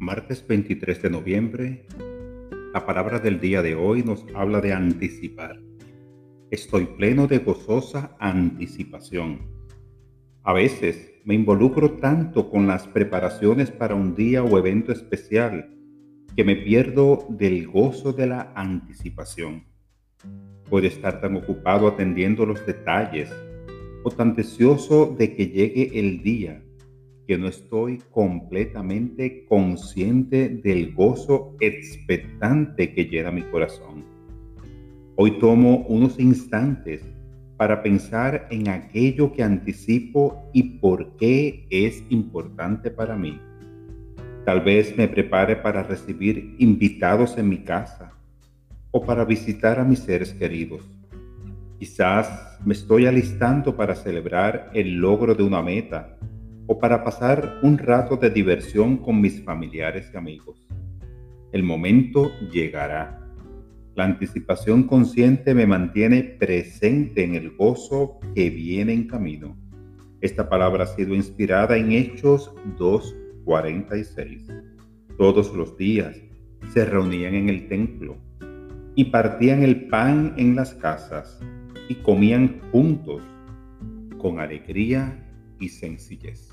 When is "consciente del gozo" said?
29.48-31.54